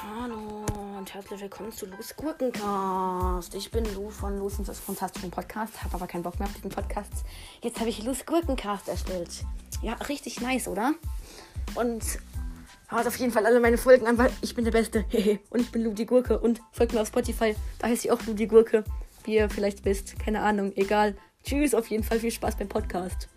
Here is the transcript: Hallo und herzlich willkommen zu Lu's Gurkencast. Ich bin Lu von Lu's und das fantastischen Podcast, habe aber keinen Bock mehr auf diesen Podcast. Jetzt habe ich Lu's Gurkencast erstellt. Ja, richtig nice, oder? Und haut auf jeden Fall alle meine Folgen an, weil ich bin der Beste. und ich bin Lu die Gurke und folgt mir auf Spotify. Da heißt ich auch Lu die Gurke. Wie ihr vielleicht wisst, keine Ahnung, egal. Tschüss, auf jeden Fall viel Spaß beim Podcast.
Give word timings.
Hallo 0.00 0.64
und 0.96 1.12
herzlich 1.12 1.40
willkommen 1.40 1.72
zu 1.72 1.86
Lu's 1.86 2.14
Gurkencast. 2.14 3.52
Ich 3.56 3.68
bin 3.72 3.84
Lu 3.96 4.10
von 4.10 4.38
Lu's 4.38 4.56
und 4.58 4.68
das 4.68 4.78
fantastischen 4.78 5.32
Podcast, 5.32 5.82
habe 5.82 5.94
aber 5.94 6.06
keinen 6.06 6.22
Bock 6.22 6.38
mehr 6.38 6.46
auf 6.46 6.54
diesen 6.54 6.70
Podcast. 6.70 7.24
Jetzt 7.62 7.80
habe 7.80 7.90
ich 7.90 8.04
Lu's 8.04 8.24
Gurkencast 8.24 8.88
erstellt. 8.88 9.44
Ja, 9.82 9.94
richtig 9.94 10.40
nice, 10.40 10.68
oder? 10.68 10.94
Und 11.74 12.04
haut 12.92 13.08
auf 13.08 13.16
jeden 13.16 13.32
Fall 13.32 13.44
alle 13.44 13.58
meine 13.58 13.76
Folgen 13.76 14.06
an, 14.06 14.18
weil 14.18 14.30
ich 14.40 14.54
bin 14.54 14.64
der 14.64 14.70
Beste. 14.70 15.04
und 15.50 15.62
ich 15.62 15.72
bin 15.72 15.82
Lu 15.82 15.92
die 15.92 16.06
Gurke 16.06 16.38
und 16.38 16.60
folgt 16.70 16.92
mir 16.92 17.00
auf 17.00 17.08
Spotify. 17.08 17.56
Da 17.80 17.88
heißt 17.88 18.04
ich 18.04 18.12
auch 18.12 18.24
Lu 18.24 18.34
die 18.34 18.46
Gurke. 18.46 18.84
Wie 19.24 19.34
ihr 19.34 19.50
vielleicht 19.50 19.84
wisst, 19.84 20.16
keine 20.20 20.42
Ahnung, 20.42 20.72
egal. 20.76 21.16
Tschüss, 21.42 21.74
auf 21.74 21.88
jeden 21.88 22.04
Fall 22.04 22.20
viel 22.20 22.30
Spaß 22.30 22.56
beim 22.56 22.68
Podcast. 22.68 23.28